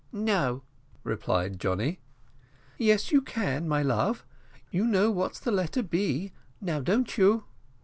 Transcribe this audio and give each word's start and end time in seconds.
"No," 0.11 0.63
replied 1.03 1.59
Johnny. 1.59 1.99
"Yes, 2.79 3.11
you 3.11 3.21
can, 3.21 3.67
my 3.67 3.83
love; 3.83 4.25
you 4.71 4.87
know 4.87 5.11
what's 5.11 5.39
the 5.39 5.51
letter 5.51 5.83
B. 5.83 6.31
Now 6.59 6.79
don't 6.79 7.19
you?" 7.19 7.43